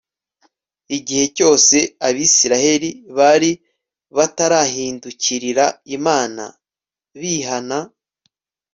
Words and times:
Igihe 0.97 1.25
cyose 1.35 1.75
Abisirayeli 2.07 2.89
bari 3.17 3.51
batarahindukirira 4.17 5.65
Imana 5.97 6.43
bihana 7.19 7.79